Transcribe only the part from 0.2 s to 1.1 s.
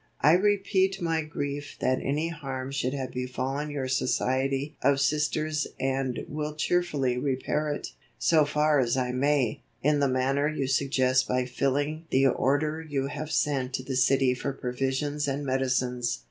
"I repeat